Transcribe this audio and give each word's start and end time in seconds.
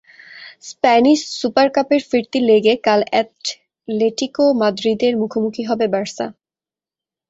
Spanish 0.63 1.19
super 1.39 1.67
কাপের 1.75 2.01
ফিরতি 2.09 2.39
লেগে 2.49 2.73
কাল 2.85 3.01
অ্যাটলেটিকো 3.11 4.45
মাদ্রিদের 4.61 5.13
মুখোমুখি 5.21 5.63
হবে 5.69 5.85
বার্সা। 5.93 6.25